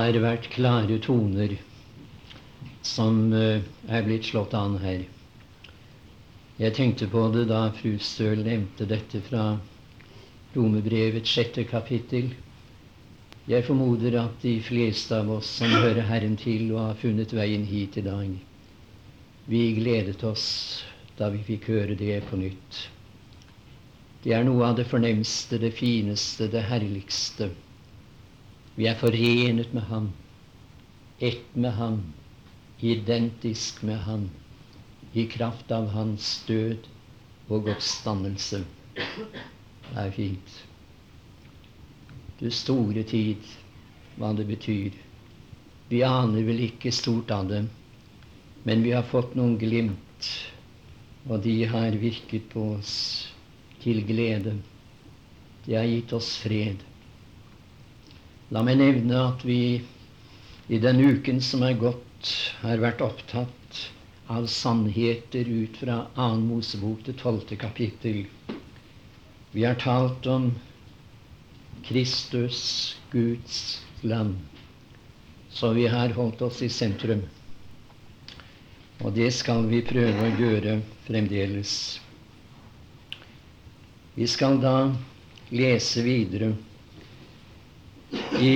[0.00, 1.58] har vært klare toner
[2.82, 5.04] som eh, er blitt slått an her.
[6.60, 9.44] Jeg tenkte på det da fru Støl nevnte dette fra
[10.54, 12.32] Romerbrevets sjette kapittel.
[13.48, 17.64] Jeg formoder at de fleste av oss som hører Herren til og har funnet veien
[17.68, 18.34] hit i dag,
[19.50, 20.46] vi gledet oss
[21.18, 22.84] da vi fikk høre det på nytt.
[24.24, 27.50] Det er noe av det fornemste, det fineste, det herligste
[28.76, 30.10] vi er forenet med Ham,
[31.18, 32.00] ett med Ham,
[32.80, 34.30] identisk med Ham,
[35.12, 36.86] i kraft av Hans død
[37.50, 38.62] og oppstandelse.
[38.94, 40.56] Det er fint.
[42.40, 43.42] Du store tid,
[44.16, 44.94] hva det betyr.
[45.90, 47.64] Vi aner vel ikke stort av det,
[48.64, 50.30] men vi har fått noen glimt,
[51.26, 52.94] og de har virket på oss
[53.82, 54.54] til glede.
[55.66, 56.80] De har gitt oss fred.
[58.50, 59.78] La meg nevne at vi
[60.66, 62.30] i den uken som er gått,
[62.64, 63.78] har vært opptatt
[64.30, 66.24] av sannheter ut fra 2.
[66.48, 67.54] Mosebok til 12.
[67.60, 68.24] kapittel.
[69.54, 70.48] Vi har talt om
[71.86, 72.62] Kristus,
[73.12, 74.34] Guds land.
[75.50, 77.22] Så vi har holdt oss i sentrum.
[79.00, 80.74] Og det skal vi prøve å gjøre
[81.06, 81.76] fremdeles.
[84.18, 84.74] Vi skal da
[85.54, 86.50] lese videre
[88.40, 88.54] i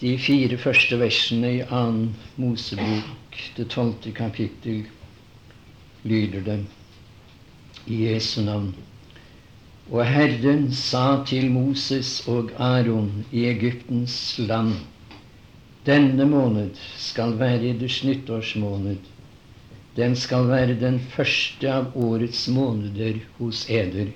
[0.00, 4.84] de fire første versene i annen Mosebok, det tolvte kapittel,
[6.04, 6.58] lyder det
[7.86, 8.74] i Jesu navn.
[9.90, 14.74] Og Herren sa til Moses og Aron i Egyptens land:"
[15.86, 18.98] Denne måned skal være deres nyttårsmåned.
[19.96, 24.10] Den skal være den første av årets måneder hos eder.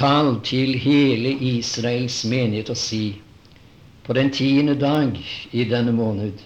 [0.00, 3.20] Tal til hele Israels menighet og si:"
[4.04, 5.18] På den tiende dag
[5.52, 6.38] i denne måned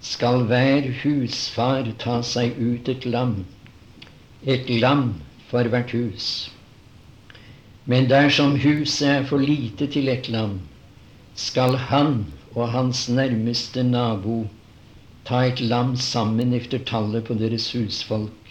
[0.00, 3.32] skal hver husfar ta seg ut et lam,
[4.46, 5.02] et lam
[5.48, 6.28] for hvert hus.
[7.84, 10.60] Men dersom huset er for lite til et lam,
[11.34, 14.44] skal han og hans nærmeste nabo
[15.26, 18.43] ta et lam sammen efter tallet på deres husfolk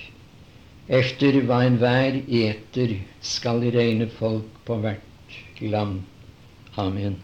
[0.88, 6.01] efter hva enhver eter skal regne folk på hvert land.
[6.77, 7.19] Amen.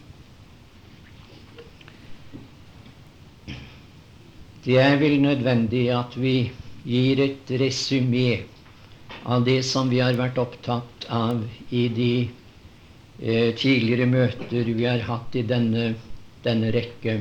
[4.64, 6.50] Det er vel nødvendig at vi
[6.84, 8.42] gir et resymé
[9.24, 12.12] av det som vi har vært opptatt av i de
[13.20, 15.94] eh, tidligere møter vi har hatt i denne,
[16.44, 17.18] denne rekke.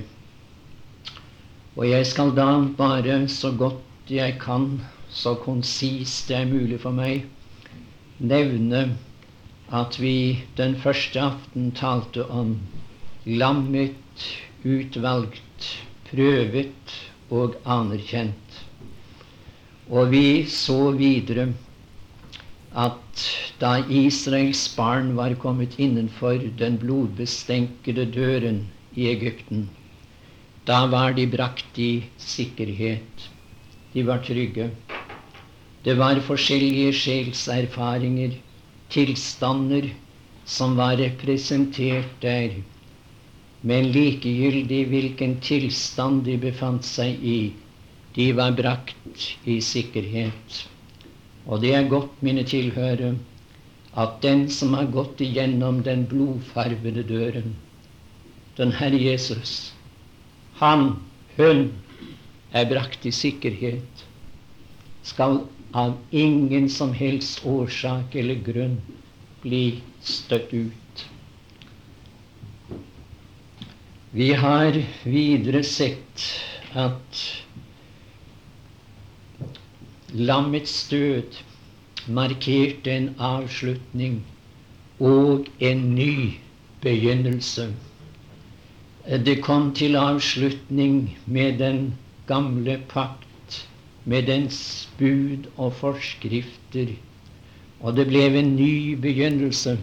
[1.75, 4.79] Og jeg skal da bare så godt jeg kan
[5.11, 7.25] så konsist det er mulig for meg,
[8.19, 8.83] nevne
[9.71, 12.55] at vi den første aften talte om
[13.25, 14.25] lammet
[14.65, 15.67] utvalgt,
[16.09, 16.95] prøvet
[17.29, 18.61] og anerkjent.
[19.89, 21.49] Og vi så videre
[22.77, 23.23] at
[23.61, 29.69] da Israels barn var kommet innenfor den blodbestenkede døren i Egypten,
[30.67, 33.29] da var de brakt i sikkerhet.
[33.93, 34.69] De var trygge.
[35.83, 38.33] Det var forskjellige sjelserfaringer,
[38.91, 39.87] tilstander,
[40.45, 42.57] som var representert der.
[43.61, 47.53] Men likegyldig hvilken tilstand de befant seg i,
[48.15, 50.65] de var brakt i sikkerhet.
[51.47, 53.13] Og det er godt, mine tilhørere,
[53.95, 57.55] at den som har gått igjennom den blodfarvede døren,
[58.57, 59.71] den Herre Jesus,
[60.59, 60.99] han,
[61.37, 61.69] hun,
[62.51, 64.03] er brakt i sikkerhet,
[65.03, 65.39] skal
[65.71, 68.77] av ingen som helst årsak eller grunn
[69.41, 71.05] bli støtt ut.
[74.11, 76.25] Vi har videre sett
[76.73, 77.21] at
[80.11, 81.37] lammets død
[82.09, 84.23] markerte en avslutning
[84.97, 86.39] og en ny
[86.81, 87.69] begynnelse.
[89.05, 91.93] Det kom til avslutning med den
[92.27, 93.28] gamle pakt
[94.09, 94.59] med dens
[94.97, 96.95] bud og forskrifter.
[97.79, 99.77] Og det ble en ny begynnelse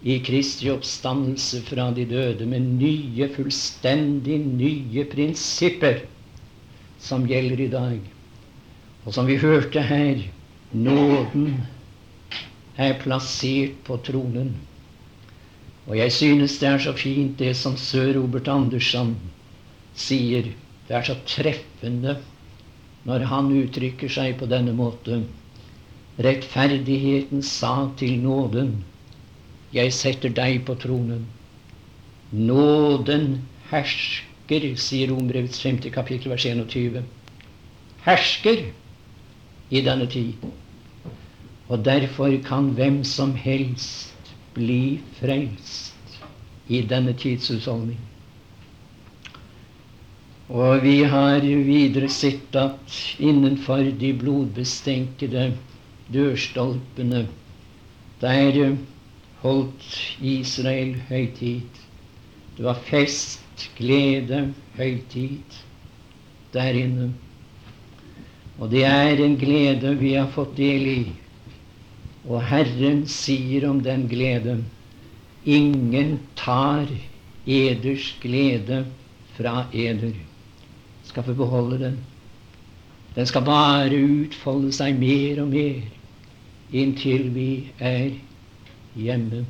[0.00, 6.00] i Kristi oppstandelse fra de døde, med nye, fullstendig nye prinsipper
[7.00, 8.00] som gjelder i dag.
[9.04, 10.22] Og som vi hørte her,
[10.72, 11.60] nåden
[12.80, 14.54] er plassert på tronen.
[15.88, 19.16] Og jeg synes det er så fint det som Sør Robert Andersson
[19.96, 20.52] sier.
[20.88, 22.16] Det er så treffende
[23.08, 25.26] når han uttrykker seg på denne måten.
[26.20, 28.74] Rettferdigheten sa til nåden,
[29.72, 31.24] jeg setter deg på tronen.
[32.34, 35.78] Nåden hersker sier Rombrevets 5.
[35.94, 37.04] kapittel, vers 21.
[38.04, 38.64] Hersker
[39.70, 40.34] i denne tid.
[41.70, 46.20] Og derfor kan hvem som helst bli frelst
[46.68, 48.09] i denne tidshusholdning.
[50.50, 55.44] Og vi har videre sett at innenfor de blodbestenkede
[56.10, 57.20] dørstolpene
[58.18, 58.56] der
[59.44, 61.78] holdt Israel høytid.
[62.56, 65.54] Det var fest, glede, høytid
[66.52, 67.12] der inne.
[68.58, 71.04] Og det er en glede vi har fått del i.
[72.26, 74.66] Og Herren sier om den gleden
[75.46, 76.90] Ingen tar
[77.46, 78.82] eders glede
[79.38, 80.18] fra eder
[81.10, 82.00] skal få beholde den.
[83.16, 85.88] Den skal bare utfolde seg mer og mer
[86.70, 87.50] inntil vi
[87.82, 88.12] er
[88.94, 89.44] hjemme.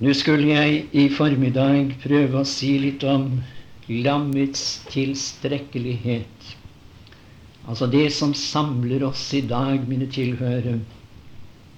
[0.00, 3.34] Nå skulle jeg i formiddag prøve å si litt om
[3.90, 6.54] lammets tilstrekkelighet.
[7.68, 10.78] Altså det som samler oss i dag, mine tilhørere,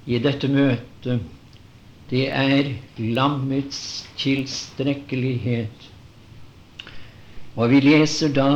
[0.07, 1.25] i dette møtet,
[2.13, 2.71] det er
[3.01, 5.92] lammets tilstrekkelighet.
[7.57, 8.49] Og vi leser da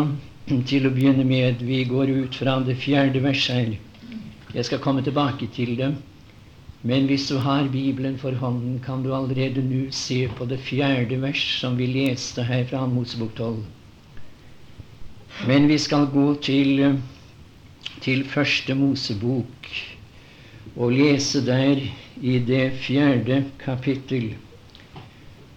[0.70, 3.74] til å begynne med Vi går ut fra det fjerde verset her.
[4.56, 5.90] Jeg skal komme tilbake til det.
[6.86, 11.18] Men hvis du har Bibelen for hånden, kan du allerede nå se på det fjerde
[11.20, 13.64] vers som vi leste her fra Mosebok 12.
[15.50, 17.00] Men vi skal gå til,
[18.00, 19.70] til første Mosebok
[20.76, 21.82] og lese der
[22.22, 24.36] i det fjerde kapittel.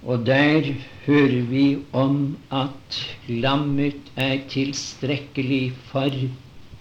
[0.04, 0.74] Og der
[1.06, 6.12] hører vi om at lammet er tilstrekkelig for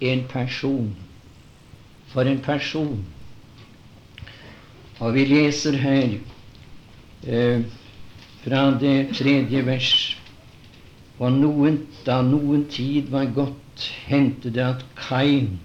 [0.00, 0.96] en person.
[2.06, 3.04] For en person.
[4.98, 6.14] Og vi leser her
[7.26, 7.62] eh,
[8.44, 9.92] fra det tredje vers.
[11.18, 15.58] Og noen, da noen tid var gått, hendte det at Kain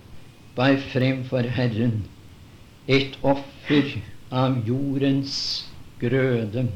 [0.58, 2.04] bar frem for Herren
[2.88, 3.94] et offer
[4.34, 5.36] av jordens
[6.02, 6.68] grøde.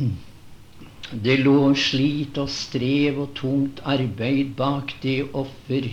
[1.24, 5.88] Det lå slit og strev og tungt arbeid bak det offer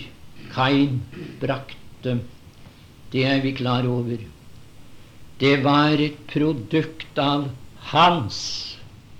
[0.54, 1.02] Kain
[1.42, 2.14] brakte.
[3.12, 4.22] Det er vi klar over.
[5.40, 7.50] Det var et produkt av
[7.92, 8.40] hans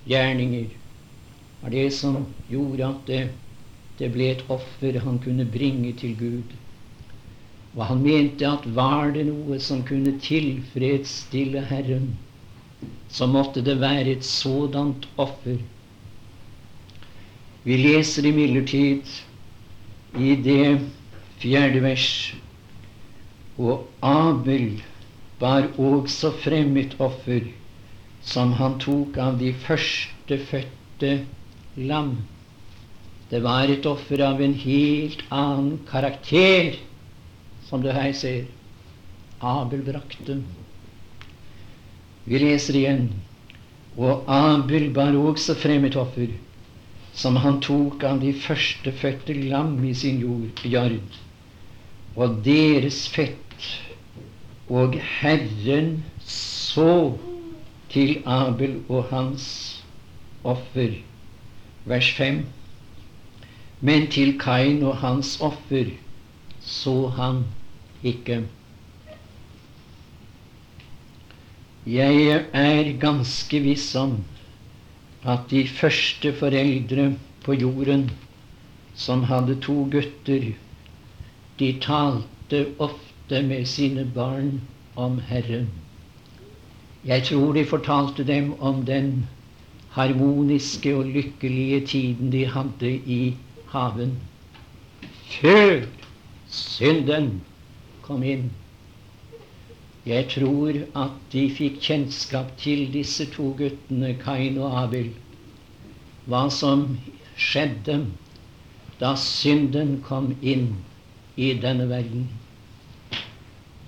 [0.09, 0.71] gjerninger.
[0.71, 2.17] Det var det som
[2.49, 3.21] gjorde at det,
[4.01, 6.57] det ble et offer han kunne bringe til Gud.
[7.77, 12.15] Og han mente at var det noe som kunne tilfredsstille Herren,
[13.09, 15.59] så måtte det være et sådant offer.
[17.65, 19.11] Vi leser imidlertid
[20.19, 20.81] i det
[21.41, 22.35] fjerde vers
[23.61, 24.83] og Abel
[25.41, 27.49] bar også frem et offer
[28.25, 31.13] som han tok av de førstefødte
[31.77, 32.15] lam.
[33.31, 36.77] Det var et offer av en helt annen karakter,
[37.69, 38.49] som du her ser.
[39.41, 40.41] Abel brakte.
[42.25, 43.09] Vi leser igjen.
[43.97, 46.31] Og Abel bar også frem et offer,
[47.13, 51.01] som han tok av de førstefødte lam i sin jord,
[52.17, 53.67] og deres fett.
[54.71, 57.17] Og Herren så
[57.91, 59.83] til Abel og hans
[60.45, 60.95] offer.
[61.85, 62.45] Vers 5.
[63.81, 65.91] Men til Kain og hans offer
[66.61, 67.45] så han
[68.05, 68.45] ikke.
[71.87, 74.19] Jeg er ganske viss om
[75.25, 77.07] at de første foreldre
[77.45, 78.11] på jorden
[78.95, 80.51] som hadde to gutter,
[81.59, 84.61] de talte ofte med sine barn
[84.97, 85.71] om Herren.
[87.05, 89.29] Jeg tror de fortalte dem om den
[89.97, 93.37] harmoniske og lykkelige tiden de hadde i
[93.73, 94.19] haven
[95.31, 95.87] før
[96.51, 97.41] synden
[98.03, 98.51] kom inn
[100.07, 105.11] jeg tror at de fikk kjennskap til disse to guttene, Kain og Abel,
[106.27, 106.87] hva som
[107.37, 107.99] skjedde
[109.01, 110.71] da synden kom inn
[111.37, 112.29] i denne verden.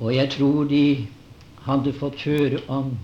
[0.00, 0.84] Og jeg tror de
[1.66, 2.96] hadde fått høre om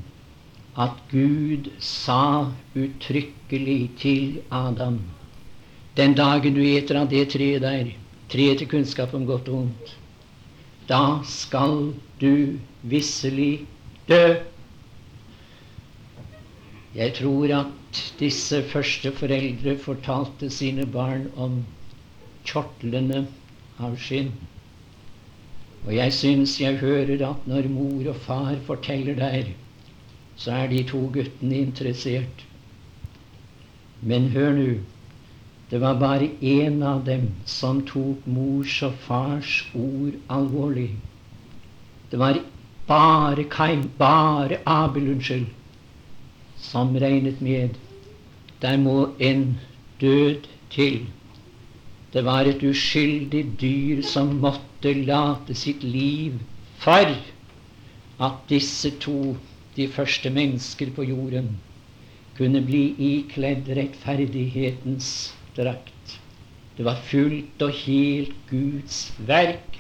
[0.79, 5.01] at Gud sa uttrykkelig til Adam
[5.99, 7.89] den dagen du eter av det treet der,
[8.31, 9.95] treet til kunnskap om godt og ondt,
[10.87, 13.67] da skal du visselig
[14.09, 14.35] dø.
[16.95, 21.61] Jeg tror at disse første foreldre fortalte sine barn om
[22.49, 23.27] kjortlene
[23.79, 24.33] av skinn.
[25.87, 29.53] Og jeg syns jeg hører at når mor og far forteller der,
[30.37, 32.45] så er de to guttene interessert.
[34.01, 34.71] Men hør nå.
[35.71, 40.91] Det var bare én av dem som tok mors og fars ord alvorlig.
[42.11, 42.41] Det var
[42.89, 45.47] bare Kain, bare Abel, unnskyld,
[46.57, 47.77] som regnet med
[48.63, 49.59] der må en
[50.01, 51.07] død til.
[52.13, 56.41] Det var et uskyldig dyr som måtte late sitt liv
[56.81, 57.13] for
[58.19, 59.37] at disse to,
[59.77, 61.59] de første mennesker på jorden,
[62.39, 66.19] kunne bli ikledd rettferdighetens drakt.
[66.77, 69.78] Det var fullt og helt Guds verk.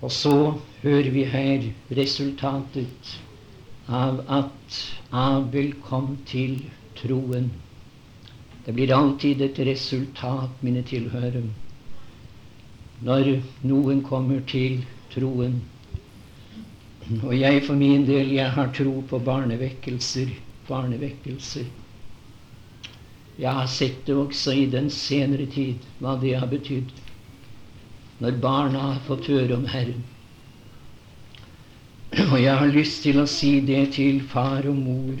[0.00, 0.34] Og så
[0.82, 3.14] hører vi her resultatet
[3.88, 4.76] av at
[5.10, 6.60] Abel kom til
[7.00, 7.50] troen.
[8.66, 11.42] Det blir alltid et resultat, mine tilhørere,
[13.00, 13.32] når
[13.66, 14.82] noen kommer til
[15.14, 15.58] troen.
[17.22, 20.34] Og jeg for min del, jeg har tro på barnevekkelser.
[20.68, 21.64] Barnevekkelser.
[23.38, 26.92] Jeg har sett det også i den senere tid, hva det har betydd.
[28.18, 30.02] Når barna har fått høre om Herren.
[32.30, 35.20] Og jeg har lyst til å si det til far og mor,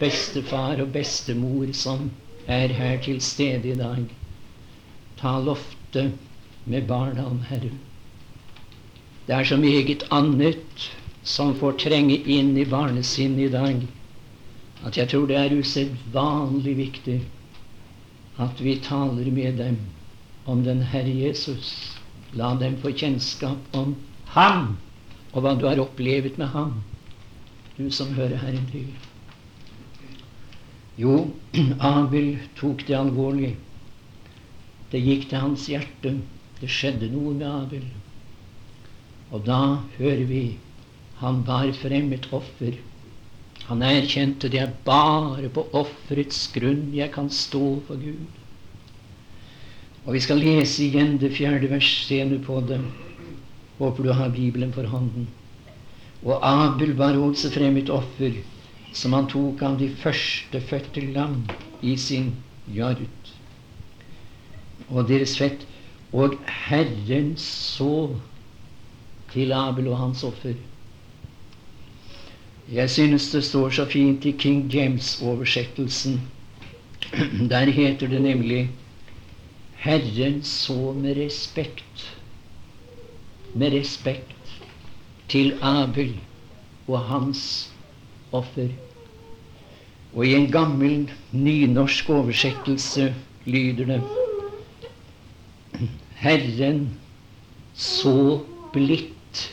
[0.00, 2.10] bestefar og bestemor som
[2.50, 4.04] er her til stede i dag.
[5.20, 6.10] Tal ofte
[6.66, 7.78] med barna om Herren.
[9.26, 10.90] Det er så meget annet
[11.24, 13.86] som får trenge inn i barnesinnet i dag,
[14.84, 17.22] at jeg tror det er usedvanlig viktig
[18.36, 19.78] at vi taler med dem
[20.44, 21.93] om den Herre Jesus.
[22.38, 23.94] La dem få kjennskap om
[24.34, 24.76] Ham,
[25.32, 26.80] og hva du har opplevd med Ham,
[27.76, 28.88] du som hører Herren til.
[30.98, 31.18] Jo,
[31.94, 33.54] Abel tok det alvorlig.
[34.90, 36.16] Det gikk til hans hjerte.
[36.60, 37.86] Det skjedde noe med Abel.
[39.34, 39.60] Og da
[39.98, 40.44] hører vi
[41.18, 42.78] han bar frem et offer
[43.64, 48.43] han erkjente det er bare på offerets grunn jeg kan stå for Gud.
[50.04, 51.88] Og vi skal lese igjen det fjerde vers.
[52.04, 52.80] Se nå på det.
[53.78, 55.28] Håper du har Bibelen for hånden.
[56.24, 58.36] Og Abel bar også frem et offer
[58.94, 61.40] som han tok av de førstefødte lam
[61.82, 62.30] i sin
[62.70, 63.00] jord.
[64.88, 65.64] Og deres fett.
[66.14, 68.14] Og Herren så
[69.32, 70.54] til Abel og hans offer.
[72.72, 76.20] Jeg synes det står så fint i King James-oversettelsen.
[77.50, 78.68] Der heter det nemlig
[79.84, 82.04] Herren så med respekt,
[83.52, 84.54] med respekt
[85.28, 86.14] til Abel
[86.88, 87.42] og hans
[88.32, 88.70] offer.
[90.14, 93.10] Og i en gammel nynorsk oversettelse
[93.44, 94.00] lyder det
[96.16, 96.82] Herren
[97.74, 98.40] så
[98.72, 99.44] blidt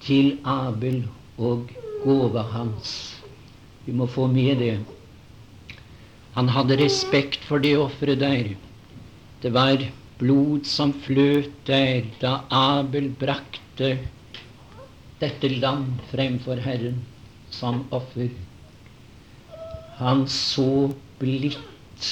[0.00, 1.04] til Abel
[1.36, 1.68] og
[2.06, 2.96] gåva hans.
[3.84, 4.74] Vi må få med det.
[6.32, 8.54] Han hadde respekt for det offeret der.
[9.42, 9.82] Det var
[10.18, 13.96] blod som fløt der da Abel brakte
[15.22, 17.00] dette lam fremfor Herren
[17.50, 18.30] som offer.
[19.98, 22.06] Han så blidt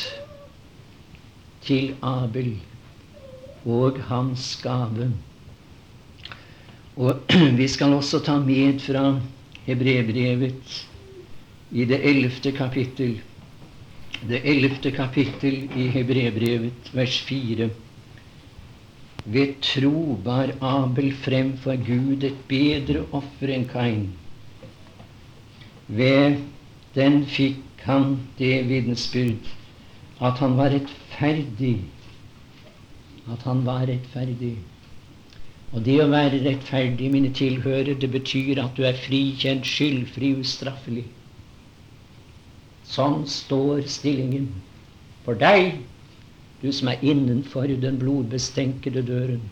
[1.62, 2.56] til Abel
[3.64, 5.10] og hans gave.
[6.96, 9.04] Og vi skal også ta med fra
[9.66, 10.78] Hebrebrevet
[11.70, 13.20] i det ellevte kapittel.
[14.28, 17.70] Det ellevte kapittel i Hebrebrevet, vers fire.
[19.24, 24.10] Ved tro bar Abel frem for Gud et bedre offer enn Kain.
[25.88, 26.42] Ved
[26.94, 29.56] den fikk han det vitensbyrd
[30.20, 31.78] at han var rettferdig.
[33.32, 34.56] At han var rettferdig.
[35.72, 41.06] Og det å være rettferdig, mine tilhører, det betyr at du er frikjent, skyldfri, ustraffelig.
[42.90, 44.48] Sånn står stillingen
[45.24, 45.76] for deg,
[46.60, 49.44] du som er innenfor den blodbestenkede døren.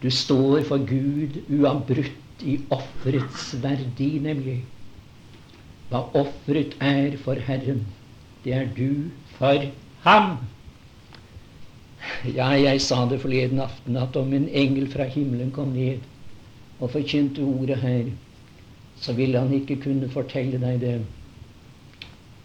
[0.00, 4.62] Du står for Gud uavbrutt i offerets verdi, nemlig.
[5.90, 7.84] Hva offeret er for Herren,
[8.46, 9.68] det er du for
[10.06, 10.38] Ham.
[12.24, 16.00] Ja, jeg sa det forleden aften at om en engel fra himmelen kom ned
[16.80, 18.08] og forkynte ordet her,
[18.96, 20.98] så ville han ikke kunne fortelle deg det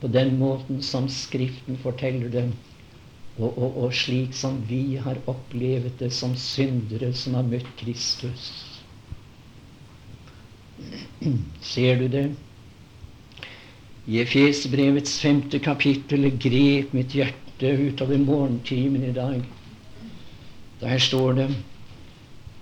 [0.06, 2.44] på den måten som Skriften forteller det,
[3.40, 8.44] og, og, og slik som vi har opplevd det som syndere som har møtt Kristus.
[11.66, 12.26] Ser du det?
[14.06, 19.42] I Efesbrevets femte kapittel grep mitt hjerte utover morgentimen i dag.
[20.84, 21.50] Der står det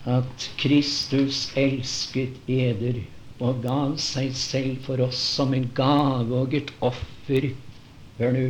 [0.07, 3.03] at Kristus elsket eder
[3.42, 7.54] og gav seg selv for oss som en gave og et offer
[8.20, 8.44] Hør nå.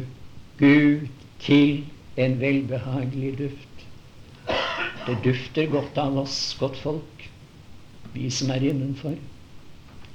[0.59, 1.07] Gud
[1.39, 1.85] til
[2.19, 3.85] en velbehagelig duft.
[5.07, 7.23] Det dufter godt av oss, godt folk,
[8.13, 9.15] vi som er innenfor.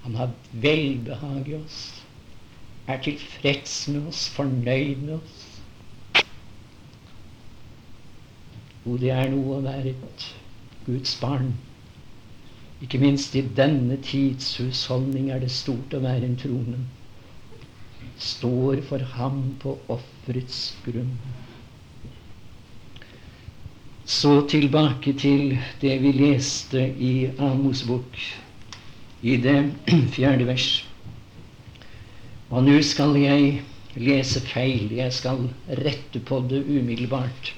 [0.04, 1.78] Han har velbehag i oss,
[2.88, 5.46] er tilfreds med oss, fornøyd med oss.
[8.86, 10.28] Jo, det er noe å være et
[10.86, 11.50] Guds barn.
[12.82, 16.78] Ikke minst i denne tids husholdning er det stort å være en troende.
[18.22, 21.10] Står for ham på offerets grunn.
[24.08, 27.12] Så tilbake til det vi leste i
[27.44, 28.14] Amos bok,
[29.22, 29.58] i det
[30.16, 30.70] fjerde vers.
[32.48, 33.58] Og nå skal jeg
[33.98, 34.88] lese feil.
[34.96, 35.48] Jeg skal
[35.82, 37.52] rette på det umiddelbart.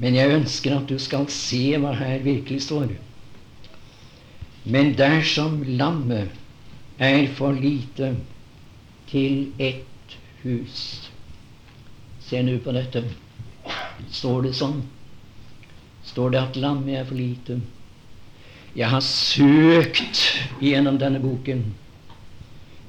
[0.00, 2.94] Men jeg ønsker at du skal se hva her virkelig står.
[4.64, 6.36] Men dersom lammet
[6.98, 8.14] er for lite
[9.10, 10.82] til ett hus
[12.20, 13.00] Se nå på dette.
[14.14, 14.82] Står det sånn?
[16.10, 17.60] står det at lammet er for lite.
[18.76, 20.22] Jeg har søkt
[20.62, 21.64] gjennom denne boken,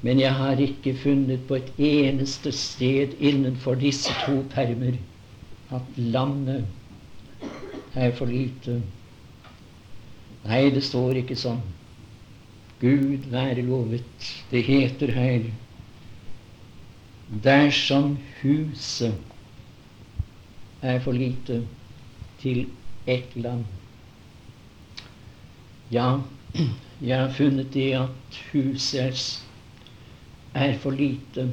[0.02, 4.98] men jeg har ikke funnet på et eneste sted innenfor disse to permer
[5.74, 6.64] at lammet
[7.94, 8.80] er for lite.
[10.44, 11.60] Nei, det står ikke sånn.
[12.82, 14.30] Gud være lovet.
[14.50, 15.44] Det heter her
[17.44, 19.14] Dersom huset
[20.82, 21.62] er for lite
[22.42, 22.66] til
[23.06, 23.64] ett land.
[25.94, 26.20] Ja,
[27.00, 29.40] jeg har funnet det at huset
[30.52, 31.46] er for lite.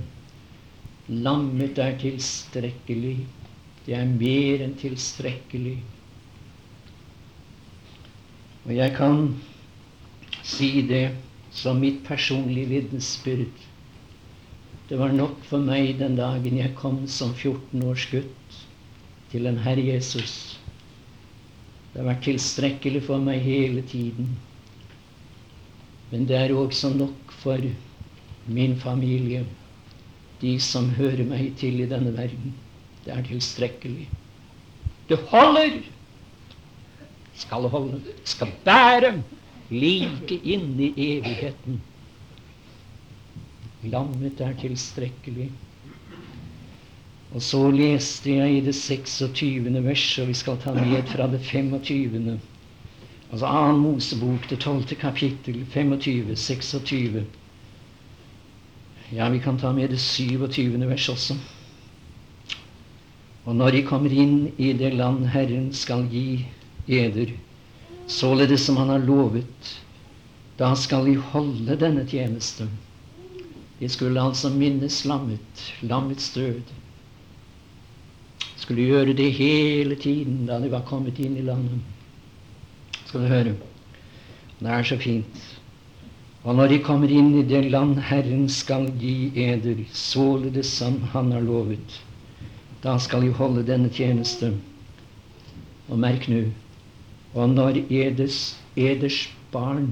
[1.08, 3.18] Lammet er tilstrekkelig.
[3.86, 5.78] Det er mer enn tilstrekkelig.
[8.68, 9.36] Og jeg kan
[10.44, 11.10] si det
[11.52, 13.66] som mitt personlige vitnesbyrd.
[14.90, 18.60] Det var nok for meg den dagen jeg kom som 14 års gutt
[19.32, 20.58] til den Herre Jesus.
[21.94, 24.34] Det har vært tilstrekkelig for meg hele tiden.
[26.10, 27.62] Men det er også nok for
[28.50, 29.44] min familie,
[30.42, 32.56] de som hører meg til i denne verden.
[33.06, 34.08] Det er tilstrekkelig.
[35.10, 35.82] Det holder!
[37.40, 38.02] Skal holde.
[38.28, 39.14] Skal bære
[39.72, 41.80] like inn i evigheten.
[43.88, 45.50] Lammet er tilstrekkelig.
[47.30, 49.70] Og så leste jeg i det 26.
[49.86, 52.40] verset, og vi skal ta med fra det 25.
[53.32, 53.78] Altså 2.
[53.78, 54.96] Mosebok, det 12.
[54.98, 57.26] kapittel, 25, 26.
[59.14, 60.90] Ja, vi kan ta med det 27.
[60.90, 61.38] vers også.
[63.46, 66.46] Og når de kommer inn i det land Herren skal gi
[66.90, 67.32] eder,
[68.08, 69.72] således som Han har lovet,
[70.58, 72.68] da skal vi holde denne tjeneste.
[73.80, 76.62] De skulle altså minnes lammet, lammets død
[78.70, 81.80] skulle gjøre det hele tiden da de var kommet inn i landet.
[83.08, 83.54] Skal du høre.
[84.60, 85.40] Det er så fint.
[86.44, 91.32] Og når de kommer inn i det land Herren skal gi eder, således som Han
[91.32, 91.98] har lovet,
[92.84, 94.54] da skal de holde denne tjeneste.
[95.90, 96.44] Og merk nå
[97.34, 99.92] Og når eders, eders barn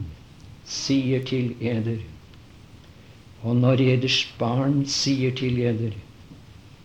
[0.66, 2.00] sier til eder
[3.44, 5.94] Og når eders barn sier til eder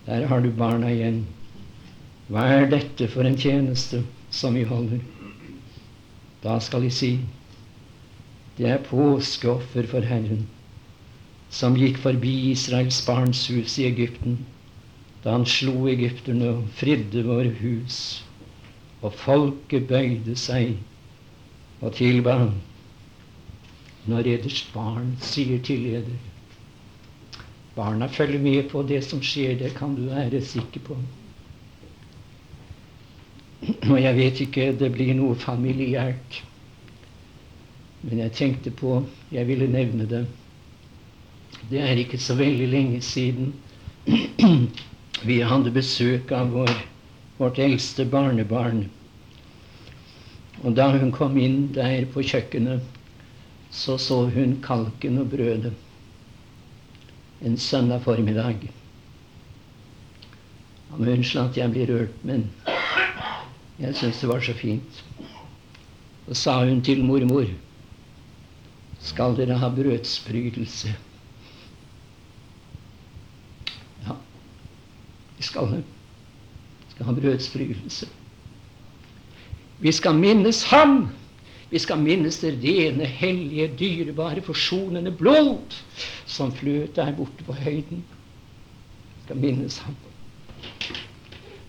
[0.05, 1.23] Der har du barna igjen.
[2.27, 4.99] Hva er dette for en tjeneste som vi holder?
[6.43, 7.13] Da skal de si
[8.57, 10.43] det er påskeoffer for Herren,
[11.49, 14.35] som gikk forbi Israels barns hus i Egypten,
[15.23, 17.97] da han slo egypterne og fridde våre hus,
[19.03, 20.77] og folket bøyde seg
[21.83, 22.37] og tilba
[24.07, 26.21] når eders barn sier til eder.
[27.75, 30.97] Barna følger med på det som skjer, det kan du være sikker på.
[33.89, 36.41] Og jeg vet ikke Det blir noe familiært.
[38.03, 40.25] Men jeg tenkte på Jeg ville nevne det.
[41.69, 43.53] Det er ikke så veldig lenge siden
[45.27, 46.73] vi hadde besøk av vår,
[47.37, 48.85] vårt eldste barnebarn.
[50.63, 52.83] Og da hun kom inn der på kjøkkenet,
[53.73, 55.73] så så hun kalken og brødet
[57.43, 58.69] en søndag formiddag.
[60.91, 62.45] Og unnskyld at jeg blir rørt, men
[63.79, 65.03] jeg syns det var så fint.
[66.27, 67.49] Så sa hun til mormor
[69.03, 70.93] skal dere ha brødsprydelse?
[74.05, 74.15] Ja,
[75.37, 75.83] vi skal det.
[77.03, 78.07] Vi skal ha brødsprydelse.
[79.79, 81.09] Vi skal minnes Ham.
[81.69, 85.73] Vi skal minnes det rene, hellige, dyrebare, forsonende blod
[86.25, 88.03] som fløt der borte på høyden.
[89.15, 89.95] Vi skal minnes ham.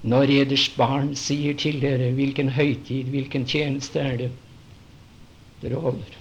[0.02, 4.30] Når eders barn sier til dere hvilken høytid, hvilken tjeneste er det
[5.62, 6.20] dere holder.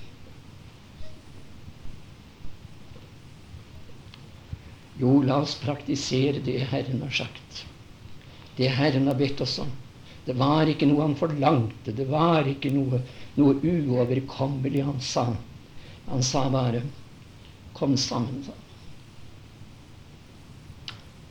[5.02, 7.66] Jo, la oss praktisere det Herren har sagt.
[8.56, 9.72] Det Herren har bedt oss om.
[10.26, 11.92] Det var ikke noe han forlangte.
[11.92, 13.02] Det var ikke noe,
[13.36, 15.26] noe uoverkommelig han sa.
[16.08, 16.82] Han sa bare
[17.74, 18.52] 'Kom sammen', sa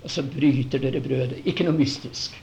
[0.02, 1.46] Og så bryter dere brødet.
[1.46, 2.34] Ikke noe mystisk.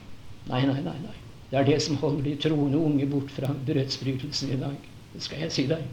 [0.48, 0.96] Nei, nei, nei.
[1.04, 1.18] nei.
[1.52, 4.76] Det er det som holder de troende unge bort fra brødsbrytelsen i dag.
[5.14, 5.84] Det skal jeg si deg.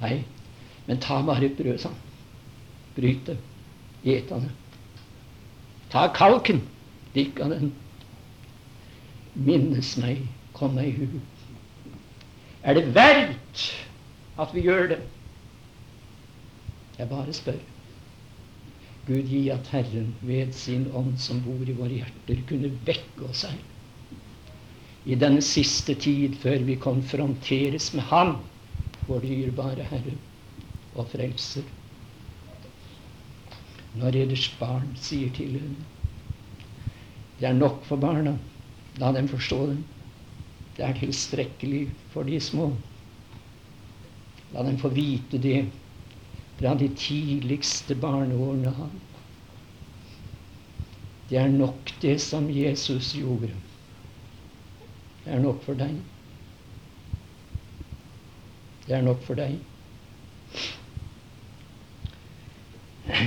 [0.00, 0.24] Nei,
[0.86, 1.98] men ta bare et brød, sa han.
[2.96, 3.36] Bryt det.
[4.04, 4.50] Et av det.
[5.92, 6.62] Ta kalken.
[7.14, 7.72] Drikk av den.
[9.34, 10.24] Minnes meg,
[10.56, 11.20] kom meg hu.
[12.62, 13.66] Er det verdt
[14.40, 15.00] at vi gjør det?
[16.98, 17.60] Jeg bare spør.
[19.06, 23.42] Gud gi at Herren ved sin ånd som bor i våre hjerter, kunne vekke oss
[23.48, 23.58] her.
[25.04, 28.36] I denne siste tid før vi konfronteres med Ham,
[29.08, 30.14] vår dyrebare Herre
[30.94, 31.66] og Frelser.
[33.98, 35.91] Når eders barn sier til henne
[37.42, 38.36] Det er nok for barna.
[39.02, 39.78] La dem forstå det.
[40.76, 42.68] Det er tilstrekkelig for de små.
[44.54, 45.64] La dem få vite det
[46.60, 48.94] fra de tidligste barneårene av.
[51.32, 53.50] Det er nok det som Jesus gjorde.
[55.24, 55.98] Det er nok for deg.
[58.86, 59.58] Det er nok for deg.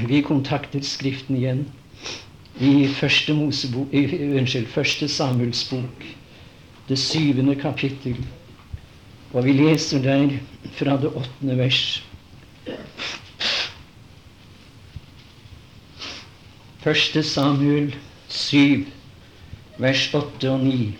[0.08, 1.68] Vi kontakter Skriften igjen
[2.62, 6.06] i første, Mosebok, unnskyld, første Samuels bok,
[6.90, 8.16] det syvende kapittel.
[9.34, 10.38] Og vi leser der
[10.78, 12.04] fra det åttende vers.
[16.80, 17.96] Første Samuel
[18.28, 18.86] 7,
[19.78, 20.98] vers 8 og 9.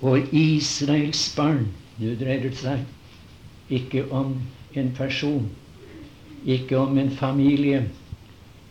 [0.00, 4.34] Og Israels barn Nå dreier det seg ikke om
[4.76, 5.46] en person,
[6.44, 7.86] ikke om en familie.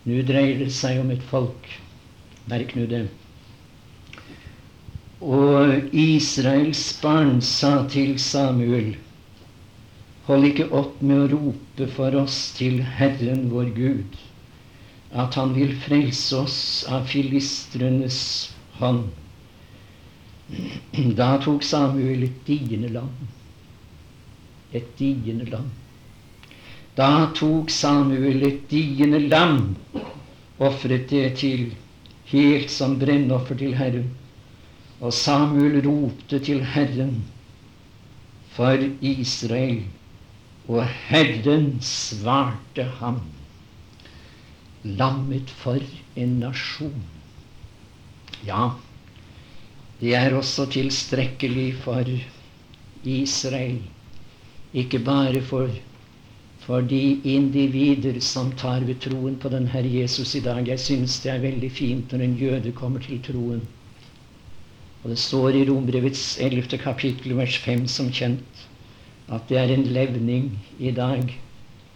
[0.06, 1.66] Nå dreier det seg om et folk.
[2.50, 3.06] Merk nå det.
[5.26, 8.92] Og Israels barn sa til Samuel,
[10.28, 14.18] hold ikke opp med å rope for oss til Herren vår Gud,
[15.10, 16.58] at Han vil frelse oss
[16.92, 18.20] av filistrenes
[18.78, 19.08] hånd.
[21.16, 23.26] Da tok Samuel et digende land.
[24.72, 25.72] Et digende lam.
[26.96, 29.74] Da tok Samuel et diende lam,
[30.58, 31.66] ofret det til
[32.30, 34.08] helt som brennoffer til Herren.
[35.00, 37.18] Og Samuel ropte til Herren
[38.56, 39.82] for Israel,
[40.68, 43.20] og Herren svarte ham.
[44.84, 45.82] Lammet for
[46.16, 47.02] en nasjon.
[48.46, 48.70] Ja,
[50.00, 52.08] det er også tilstrekkelig for
[53.04, 53.82] Israel.
[54.72, 55.68] Ikke bare for,
[56.66, 60.66] for de individer som tar ved troen på den Herre Jesus i dag.
[60.66, 63.60] Jeg syns det er veldig fint når en jøde kommer til troen.
[65.04, 66.80] Og det står i Rombrevets 11.
[66.82, 68.64] kapittel vers 5 som kjent
[69.30, 70.48] at det er en levning
[70.78, 71.30] i dag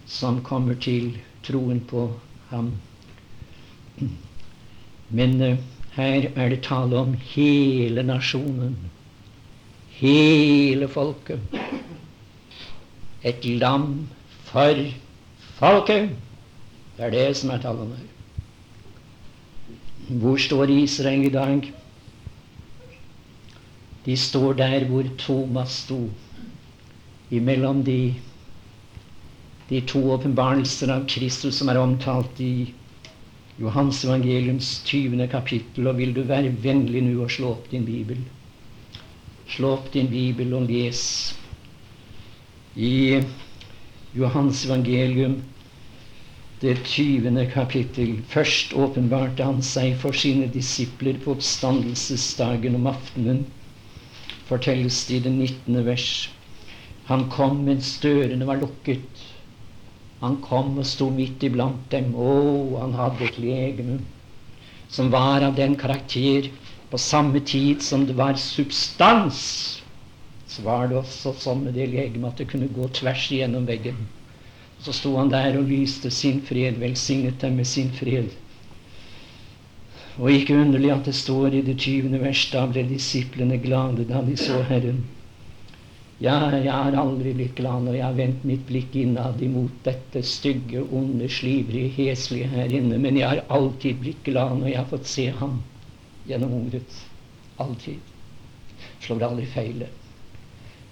[0.06, 2.06] som kommer til troen på
[2.50, 2.70] ham.
[5.10, 5.58] Men uh,
[5.96, 8.78] her er det tale om hele nasjonen.
[9.98, 11.58] Hele folket.
[13.26, 14.06] Et lam
[14.50, 14.80] for
[15.58, 16.10] folket.
[16.96, 17.98] Det er det som er tallene.
[20.20, 21.70] Hvor står Israel i dag?
[24.04, 26.00] De står der hvor Thomas sto,
[27.30, 28.14] imellom de,
[29.70, 32.72] de to åpenbarelser av Kristus som er omtalt i
[33.60, 35.28] Johans evangeliums 20.
[35.28, 38.18] kapittel, og vil du være vennlig nå og slå opp din bibel?
[39.52, 41.04] Slå opp din bibel og les
[42.74, 43.20] i
[44.14, 45.42] Johans evangelium,
[46.60, 47.46] det 20.
[47.52, 48.16] kapittel.
[48.28, 53.44] Først åpenbarte han seg for sine disipler på oppstandelsesdagen om aftenen,
[54.48, 55.84] fortelles det i det 19.
[55.86, 56.08] vers.
[57.06, 59.22] Han kom mens dørene var lukket.
[60.20, 62.10] Han kom og sto midt iblant dem.
[62.14, 62.34] Å,
[62.82, 64.00] han hadde et legeme
[64.90, 66.50] som var av den karakter
[66.90, 69.79] på samme tid som det var substans.
[70.50, 74.00] Så var det også sånn med det legemet at det kunne gå tvers igjennom veggen.
[74.82, 78.32] Så sto han der og lyste sin fred, velsignet dem med sin fred.
[80.18, 84.24] Og ikke underlig at det står i det tyvende vers da ble disiplene glade da
[84.26, 85.04] de så Herren.
[86.20, 90.20] Ja, jeg har aldri blitt glad når jeg har vendt mitt blikk innad imot dette
[90.26, 94.90] stygge, onde, slivrige, heslige her inne, men jeg har alltid blitt glad når jeg har
[94.90, 95.62] fått se ham
[96.28, 96.84] gjennom ordet.
[97.56, 98.02] Alltid.
[99.00, 99.86] Slår aldri feil.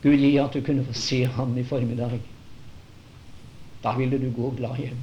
[0.03, 2.21] Gud gi at du kunne få se ham i formiddag.
[3.83, 5.01] Da ville du gå glad hjem.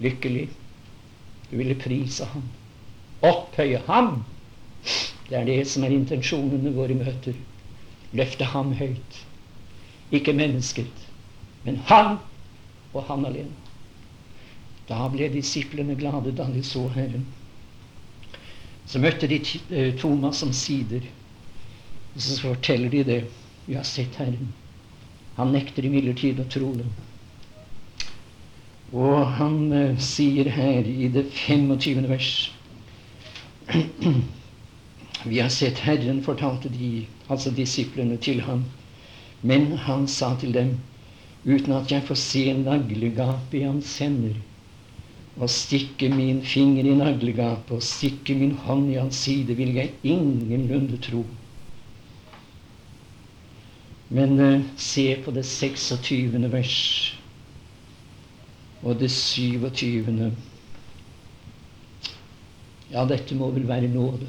[0.00, 0.48] Lykkelig.
[1.50, 2.42] Du ville prise ham.
[3.22, 4.24] Opphøye ham.
[5.28, 7.36] Det er det som er intensjonen med våre møter.
[8.12, 9.24] Løfte ham høyt.
[10.12, 11.08] Ikke mennesket,
[11.64, 12.16] men han
[12.94, 13.52] og han alene.
[14.88, 17.26] Da ble disiplene glade da de så Herren.
[18.88, 19.36] Så møtte de
[19.68, 21.04] eh, Thomas som sider.
[22.18, 23.20] Og så forteller de det.
[23.66, 24.50] Vi har sett Herren.
[25.36, 26.86] Han nekter imidlertid å tro det.
[28.90, 32.08] Og han eh, sier her i det 25.
[32.10, 32.32] vers
[35.30, 38.64] Vi har sett Herren, fortalte de, altså disiplene, til ham.
[39.46, 40.74] Men han sa til dem,
[41.46, 44.38] uten at jeg får se naglegapet i hans hender,
[45.38, 49.94] og stikke min finger i naglegapet og stikke min hånd i hans side, vil jeg
[50.02, 51.22] ingenlunde tro.
[54.08, 56.38] Men eh, se på det 26.
[56.52, 56.76] vers
[58.82, 60.30] og det 27.
[62.92, 64.28] Ja, dette må vel være nåde.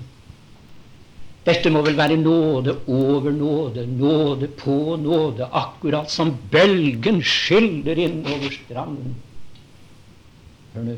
[1.46, 8.20] Dette må vel være nåde over nåde, nåde på nåde, akkurat som bølgen skyller inn
[8.28, 9.16] over stranden.
[10.74, 10.98] Hør nå.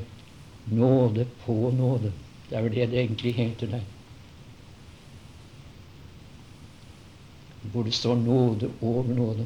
[0.72, 2.12] Nåde på nåde.
[2.50, 3.86] Det er vel det det egentlig heter der.
[7.62, 9.46] Hvor det står nåde over nåde.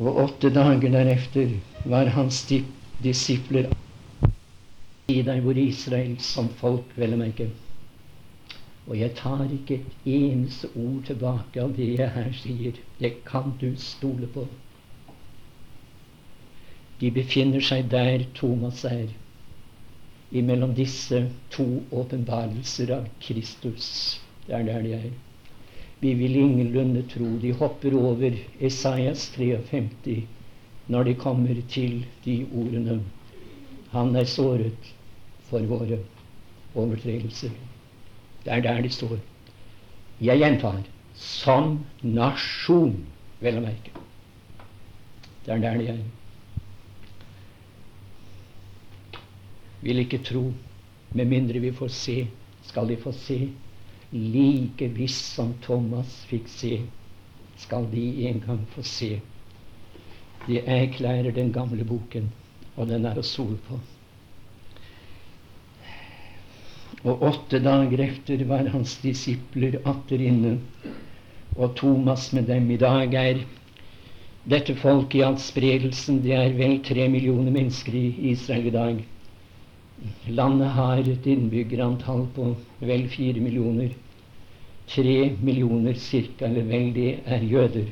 [0.00, 2.46] Og åtte dager deretter var hans
[3.04, 3.68] disipler
[5.10, 7.50] i deg hvor Israel som folk, vel å merke.
[8.86, 12.78] Og jeg tar ikke et eneste ord tilbake av det jeg her sier.
[12.98, 14.46] Det kan du stole på.
[17.00, 19.08] De befinner seg der Thomas er,
[20.36, 21.22] imellom disse
[21.54, 21.66] to
[22.02, 23.88] åpenbarelser av Kristus.
[24.46, 25.10] Det er der de er.
[26.00, 27.38] Vi vil ingenlunde tro.
[27.38, 30.26] De hopper over Esaias 53
[30.90, 33.00] når de kommer til de ordene.
[33.90, 34.94] Han er såret
[35.50, 35.98] for våre
[36.74, 37.52] overtredelser.
[38.44, 39.18] Det er der de står.
[40.20, 40.80] Jeg gjentar
[41.20, 42.96] som nasjon,
[43.40, 43.92] vel å merke.
[45.44, 46.02] Det er der de er.
[49.84, 50.50] Vil ikke tro,
[51.12, 52.16] med mindre vi får se.
[52.68, 53.48] Skal de få se
[54.12, 56.80] like visst som Thomas fikk se,
[57.56, 59.20] skal de en gang få se.
[60.46, 62.30] De erklærer den gamle boken,
[62.76, 63.78] og den er å sole på.
[67.04, 70.58] Og åtte dager efter var hans disipler atter inne,
[71.56, 72.66] og Thomas med dem.
[72.70, 73.44] I dag er
[74.50, 79.00] dette folket i all spredelsen, det er vel tre millioner mennesker i Israel i dag.
[80.28, 83.92] Landet har et innbyggerantall på vel fire millioner.
[84.88, 87.90] Tre millioner cirka, eller vel, det er jøder.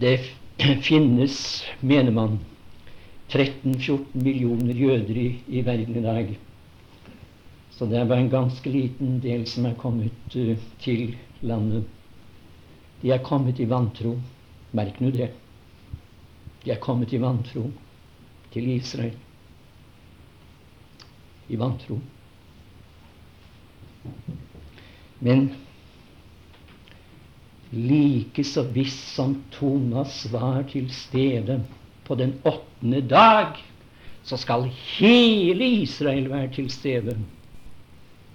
[0.00, 0.14] Det
[0.88, 2.38] finnes, mener man,
[3.28, 6.32] 13-14 millioner jøder i, i, verden i dag.
[7.76, 11.84] Så det er bare en ganske liten del som er kommet uh, til landet.
[13.02, 14.16] De er kommet i vantro.
[14.72, 15.30] Merk nå det.
[16.64, 17.68] De er kommet i vantro
[18.52, 19.16] til Israel
[21.48, 22.00] i vantro.
[25.18, 25.50] Men
[27.70, 31.60] like så visst som Thomas var til stede
[32.04, 33.58] på den åttende dag,
[34.22, 37.16] så skal hele Israel være til stede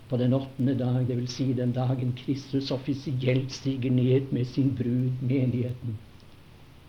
[0.10, 1.32] på den åttende dag, dvs.
[1.32, 5.98] Si den dagen Kristus offisielt stiger ned med sin brud, menigheten,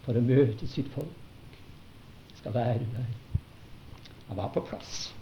[0.05, 1.57] for å møte sitt folk.
[2.37, 3.07] Skal være der.
[4.29, 5.14] Han var på plass.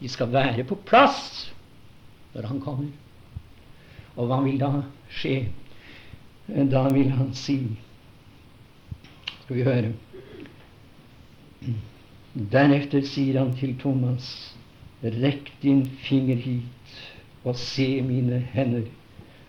[0.00, 1.52] De skal være på plass
[2.34, 2.90] når han kommer.
[4.16, 4.70] Og hva vil da
[5.12, 5.46] skje?
[6.46, 7.58] Da vil han si
[9.42, 9.92] Skal vi høre
[12.36, 14.26] Deretter sier han til Thomas,
[15.00, 16.98] rekk din finger hit
[17.46, 18.84] og se mine hender,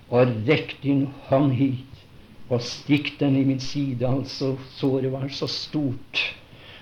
[0.07, 2.05] og rekk din hånd hit
[2.47, 4.07] og stikk den i min side.
[4.07, 6.23] Altså, såret var så stort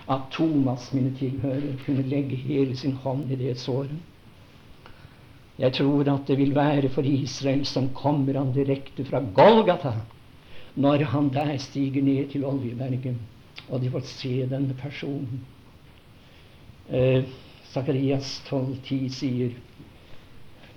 [0.09, 3.95] at Thomas, mine tilhørere, kunne legge hele sin hånd i det såret.
[5.59, 9.93] Jeg tror at det vil være for Israel som kommer han direkte fra Golgata,
[10.75, 13.15] når han der stiger ned til Oljeberget,
[13.69, 15.45] og de får se denne personen.
[16.89, 17.23] Eh,
[17.71, 19.55] Sakarias 12,10 sier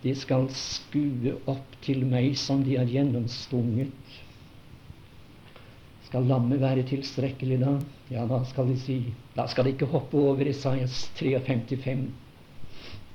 [0.03, 3.91] De skal skue opp til meg som de er gjennomstunget.
[6.09, 7.75] Skal lammet være tilstrekkelig da?
[8.09, 8.99] Ja, da skal de si
[9.37, 12.09] Da skal de ikke hoppe over Isaias 53.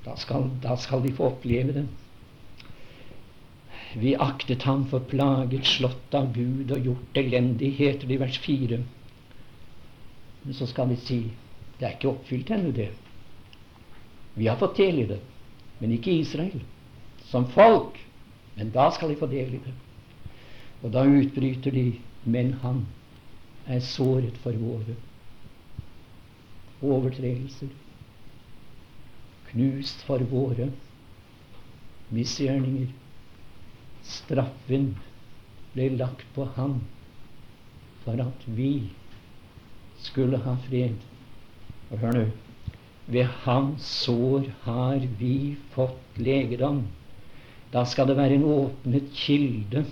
[0.04, 1.86] Da skal, da skal de få oppleve det.
[3.98, 8.78] Vi aktet ham for plaget, slått av Gud og gjort elendigheter i vers 4.
[10.44, 11.20] Men så skal de si
[11.78, 12.92] det er ikke oppfylt ennå, det.
[14.38, 15.20] Vi har fått del i det,
[15.80, 16.62] men ikke Israel.
[17.30, 17.98] Som folk.
[18.54, 19.74] Men da skal de få del i det.
[20.82, 21.88] Og da utbryter de
[22.24, 22.84] Men han
[23.66, 24.96] er såret for våre
[26.84, 27.70] overtredelser.
[29.50, 30.70] Knust for våre
[32.14, 32.90] misgjerninger.
[34.04, 34.94] Straffen
[35.74, 36.80] ble lagt på ham
[38.04, 38.72] for at vi
[40.04, 40.96] skulle ha fred.
[41.90, 42.26] Og hør nå
[43.06, 46.84] ved hans sår har vi fått legedom.
[47.72, 49.84] Da skal det være en åpnet kilde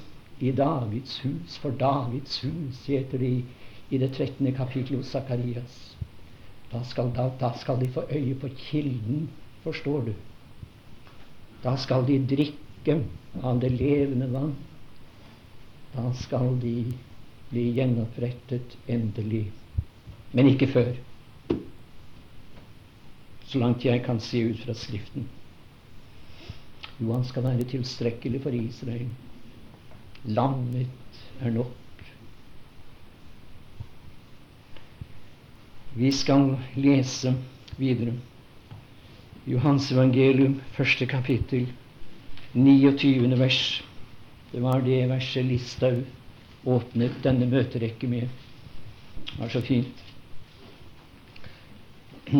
[0.42, 1.56] i Davids hus.
[1.62, 3.30] For Davids hus heter det
[3.92, 4.52] i det 13.
[4.56, 5.78] kapittelet hos Sakarias.
[6.72, 9.28] Da skal, da, da skal de få øye på kilden,
[9.62, 10.12] forstår du.
[11.62, 12.98] Da skal de drikke
[13.42, 14.54] av det levende vann.
[15.92, 16.76] Da skal de
[17.50, 19.46] bli gjenopprettet endelig.
[20.32, 20.94] Men ikke før
[23.52, 25.26] så langt jeg kan se ut fra Skriften.
[26.96, 29.10] Jo, han skal være tilstrekkelig for Israel.
[30.24, 30.86] Lammet
[31.40, 31.78] er nok.
[35.94, 37.34] Vi skal lese
[37.76, 38.14] videre.
[39.46, 41.66] Johans evangelium, første kapittel,
[42.54, 43.38] 29.
[43.38, 43.84] vers.
[44.52, 46.04] Det var det verset Listhaug
[46.64, 48.28] åpnet denne møterekke med.
[49.26, 50.04] Det var så fint.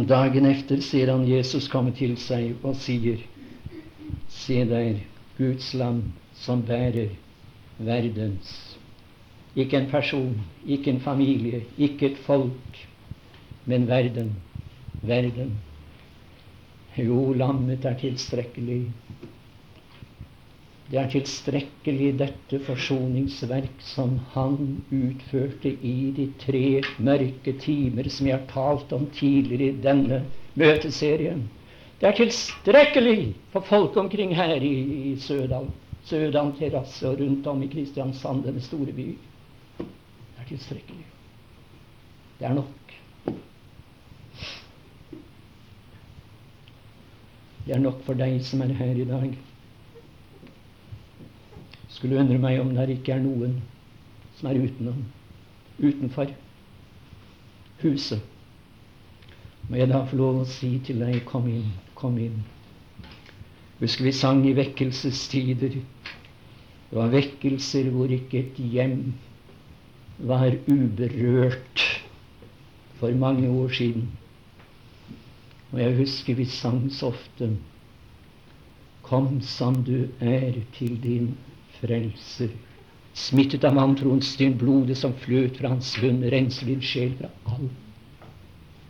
[0.09, 3.19] Dagen efter ser han Jesus komme til seg og sier,
[4.33, 5.03] Se der,
[5.37, 7.11] Guds land som bærer
[7.87, 8.79] verdens
[9.55, 12.79] Ikke en person, ikke en familie, ikke et folk,
[13.67, 14.31] men verden.
[15.03, 15.59] Verden.
[16.97, 18.87] Jo, lammet er tilstrekkelig.
[20.93, 24.57] Det er tilstrekkelig dette forsoningsverk som han
[24.93, 31.47] utførte i de tre mørke timer som jeg har talt om tidligere i denne møteserien.
[32.01, 34.75] Det er tilstrekkelig for folk omkring her i,
[35.13, 35.71] i Sødal.
[36.05, 39.07] Sødal terrasse og rundt om i Kristiansand, denne store by.
[39.79, 41.07] Det er tilstrekkelig.
[42.39, 42.97] Det er nok.
[47.67, 49.35] Det er nok for deg som er her i dag
[52.03, 53.61] skulle undre meg om det ikke er noen
[54.35, 55.05] som er utenom,
[55.79, 56.33] utenfor
[57.83, 58.25] huset.
[59.69, 62.41] Må jeg da få lov å si til deg kom inn, kom inn.
[63.83, 65.73] Husker vi sang i vekkelsestider.
[65.75, 69.15] Det var vekkelser hvor ikke et hjem
[70.23, 71.83] var uberørt
[73.01, 74.07] for mange år siden.
[75.73, 77.57] Og jeg husker vi sang så ofte
[79.03, 81.33] Kom som du er til din
[81.81, 82.55] frelser.
[83.19, 87.69] Smittet av vantroens din blodet som fløt fra hans munn, renser din sjel fra all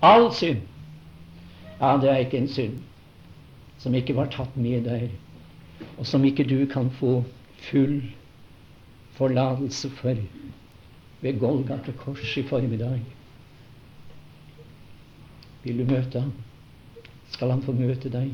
[0.03, 0.61] all synd.
[1.81, 2.83] Ja, det er ikke en synd
[3.83, 5.09] som ikke var tatt med deg,
[5.99, 7.17] og som ikke du kan få
[7.67, 7.99] full
[9.17, 10.19] forlatelse for
[11.23, 13.01] ved Golgata kors i formiddag.
[15.63, 16.33] Vil du møte ham?
[17.35, 18.31] Skal han få møte deg?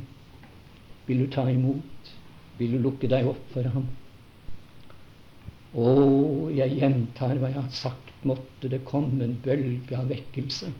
[1.08, 2.12] Vil du ta imot?
[2.58, 3.88] Vil du lukke deg opp for ham?
[5.78, 5.88] Å,
[6.52, 10.72] jeg gjentar hva jeg har sagt, måtte det komme en bølge av vekkelse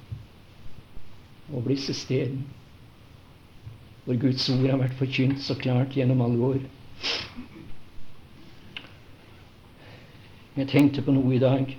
[1.54, 2.58] over disse stedene
[4.09, 6.61] hvor Guds ord har vært forkynt så klart gjennom alle år.
[10.57, 11.75] Jeg tenkte på noe i dag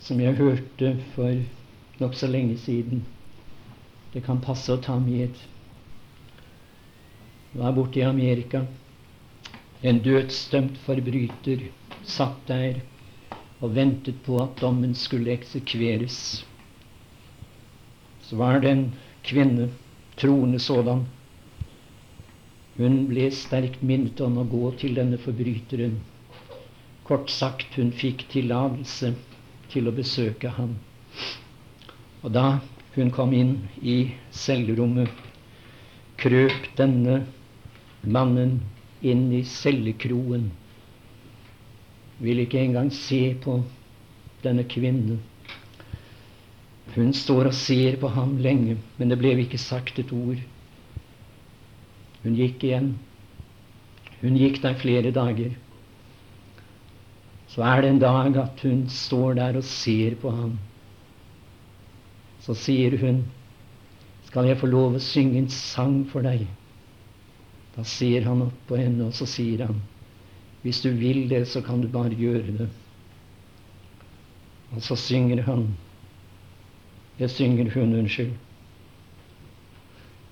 [0.00, 1.42] som jeg hørte for
[2.00, 3.04] nokså lenge siden.
[4.14, 5.36] Det kan passe å ta med.
[7.52, 8.64] Det var borte i Amerika.
[9.84, 11.68] En dødsdømt forbryter
[12.16, 12.80] satt der
[13.60, 16.40] og ventet på at dommen skulle eksekveres.
[18.24, 18.84] Så var det en
[19.20, 19.68] kvinne,
[20.16, 21.04] troende sådan.
[22.78, 25.98] Hun ble sterkt minnet om å gå til denne forbryteren.
[27.08, 29.14] Kort sagt, hun fikk tillatelse
[29.72, 30.76] til å besøke ham.
[32.22, 32.60] Og da
[32.94, 35.10] hun kom inn i cellerommet,
[36.20, 37.22] krøp denne
[38.04, 38.58] mannen
[39.00, 40.50] inn i cellekroen
[42.20, 43.62] vil ikke engang se på
[44.44, 45.20] denne kvinnen.
[46.94, 50.40] Hun står og ser på ham lenge, men det ble ikke sagt et ord.
[52.22, 52.94] Hun gikk igjen.
[54.20, 55.54] Hun gikk der flere dager.
[57.50, 60.58] Så er det en dag at hun står der og ser på ham.
[62.40, 63.24] Så sier hun,
[64.24, 66.46] 'Skal jeg få lov å synge en sang for deg?'
[67.76, 69.82] Da ser han opp på henne, og så sier han,
[70.62, 72.68] 'Hvis du vil det, så kan du bare gjøre det.'
[74.72, 75.76] Og så synger han
[77.18, 78.32] Jeg synger hun, unnskyld.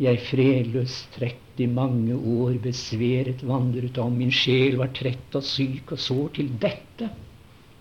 [0.01, 5.93] Jeg fredløs trett i mange år besværet vandret om, min sjel var trett og syk
[5.97, 7.11] og sår, til dette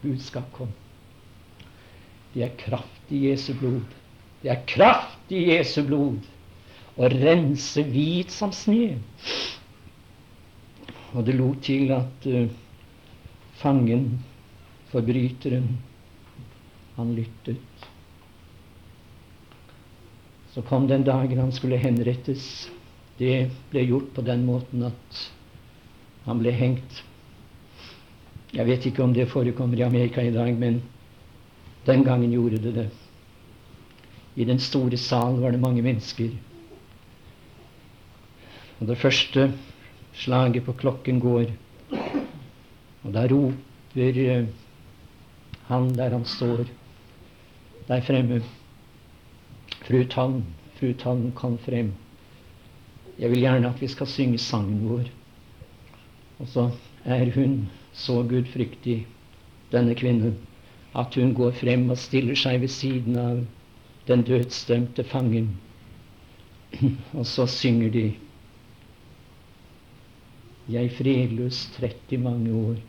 [0.01, 0.73] budskap kom.
[2.34, 3.82] Det er kraft i Jesu blod.
[4.43, 6.25] Det er kraft i Jesu blod
[6.97, 8.97] å rense hvit som sne.
[11.15, 12.49] Og det lot til at uh,
[13.61, 14.17] fangen,
[14.91, 15.69] forbryteren,
[16.97, 17.88] han lyttet.
[20.53, 22.67] Så kom den dagen han skulle henrettes.
[23.18, 25.22] Det ble gjort på den måten at
[26.28, 27.03] han ble hengt.
[28.53, 30.82] Jeg vet ikke om det forekommer i Amerika i dag, men
[31.88, 32.88] den gangen gjorde det det.
[34.36, 36.30] I den store salen var det mange mennesker.
[38.80, 39.51] Og det første
[40.13, 41.49] slaget på klokken går,
[43.03, 44.45] og da roper eh,
[45.68, 46.68] han der han står
[47.88, 48.41] der fremme.
[49.88, 50.43] Fru Tann,
[50.80, 51.93] fru Tann, kom frem.
[53.18, 55.07] Jeg vil gjerne at vi skal synge sangen vår.
[56.39, 56.68] Og så
[57.05, 57.63] er hun
[57.93, 59.07] så gudfryktig,
[59.72, 60.38] denne kvinnen,
[60.95, 63.41] at hun går frem og stiller seg ved siden av
[64.07, 65.49] den dødsdømte fangen.
[67.18, 68.05] Og så synger de
[70.68, 72.80] Jeg fredløs trett i mange år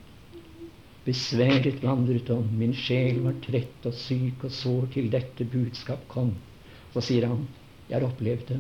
[1.09, 6.35] Besværet vandret om, min sjel var trett og syk og sår til dette budskap kom.
[6.93, 7.47] Så sier han,
[7.89, 8.59] jeg har opplevd det.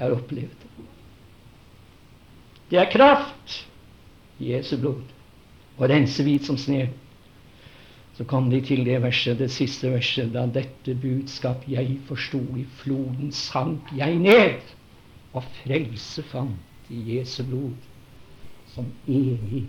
[0.00, 0.86] Jeg har opplevd det.
[2.70, 3.56] Det er kraft
[4.40, 5.02] i Jesu blod.
[5.76, 6.86] Og rense hvit som sne.
[8.16, 10.32] Så kom de til det verset, det siste verset.
[10.32, 14.72] Da dette budskap jeg forsto, i floden sank jeg ned,
[15.36, 17.76] og frelse fant i Jesu blod
[18.72, 19.66] som evig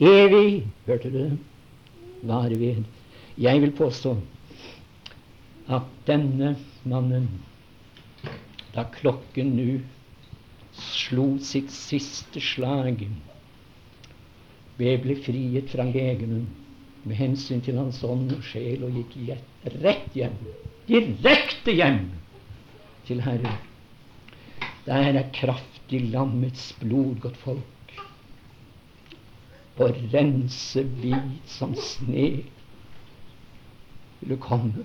[0.00, 1.38] Evig, hørte du det?
[2.24, 2.84] Vare ved.
[3.38, 4.16] Jeg vil påstå
[5.68, 7.28] at denne mannen,
[8.74, 9.80] da klokken nå
[10.76, 13.02] slo sitt siste slag,
[14.78, 16.46] ved ble friet fra legenen
[17.04, 19.16] med hensyn til hans ånd og sjel og gikk
[19.82, 20.38] rett hjem,
[20.88, 22.06] direkte hjem
[23.08, 23.58] til Herren.
[24.86, 27.76] Der er kraft i lammets blod, godt folk
[29.80, 32.26] og rense hvit som sne.
[34.20, 34.84] Vil du komme?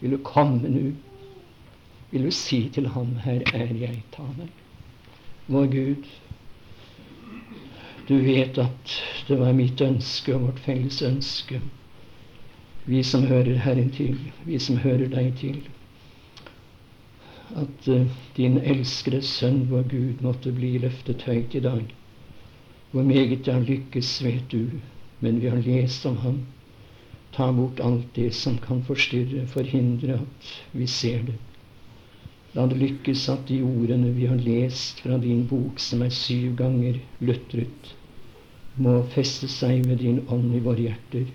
[0.00, 0.92] Vil du komme nå?
[2.10, 4.52] Vil du si til ham, her er jeg, ta meg.
[5.46, 6.06] Vår Gud,
[8.08, 8.94] du vet at
[9.28, 11.60] det var mitt ønske og vårt felles ønske,
[12.86, 15.60] vi som hører Herren til, vi som hører deg til,
[17.58, 21.86] at uh, din elskede sønn, vår Gud, måtte bli løftet høyt i dag
[22.96, 24.60] hvor meget det har lykkes, vet du,
[25.20, 26.38] men vi har lest om ham.
[27.32, 31.34] Ta bort alt det som kan forstyrre, forhindre at vi ser det.
[32.56, 36.54] La det lykkes at de ordene vi har lest fra din bok, som er syv
[36.56, 37.90] ganger lutret,
[38.80, 41.28] må feste seg ved din ånd i våre hjerter,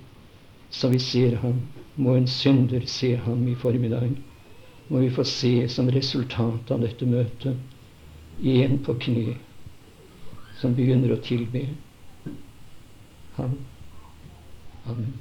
[0.73, 1.61] så vi ser ham.
[2.01, 4.15] Må en synder se ham i formiddag.
[4.89, 7.57] Må vi få se som resultat av dette møtet
[8.41, 9.35] en på kne
[10.61, 11.65] som begynner å tilbe
[13.37, 13.59] ham.
[14.89, 15.13] Amen.